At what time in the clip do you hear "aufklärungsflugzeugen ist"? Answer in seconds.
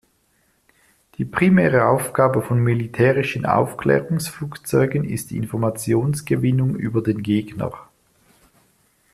3.45-5.29